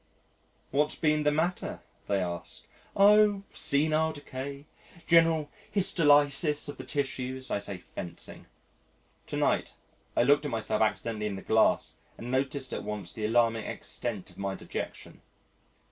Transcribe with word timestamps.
"What's 0.71 0.95
been 0.95 1.21
the 1.21 1.31
matter?" 1.31 1.81
they 2.07 2.21
ask. 2.23 2.65
"Oh! 2.95 3.43
senile 3.53 4.13
decay 4.13 4.65
general 5.05 5.51
histolysis 5.75 6.67
of 6.67 6.77
the 6.77 6.83
tissues," 6.83 7.51
I 7.51 7.59
say, 7.59 7.77
fencing. 7.77 8.47
To 9.27 9.37
night, 9.37 9.75
I 10.17 10.23
looked 10.23 10.43
at 10.45 10.49
myself 10.49 10.81
accidentally 10.81 11.27
in 11.27 11.35
the 11.35 11.43
glass 11.43 11.97
and 12.17 12.31
noticed 12.31 12.73
at 12.73 12.83
once 12.83 13.13
the 13.13 13.27
alarming 13.27 13.67
extent 13.67 14.31
of 14.31 14.39
my 14.39 14.55
dejection. 14.55 15.21